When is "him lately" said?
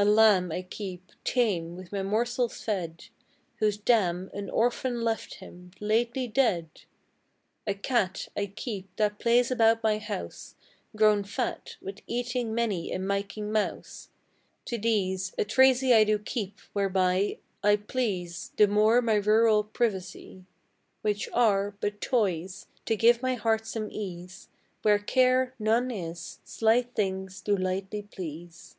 5.34-6.28